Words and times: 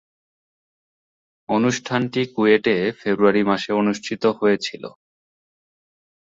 অনুষ্ঠানটি 1.49 2.21
কুয়েটে 2.33 2.75
ফেব্রুয়ারি 2.99 3.41
মাসে 3.43 3.71
অনুষ্ঠিত 3.81 4.23
হয়েছিলো। 4.39 4.89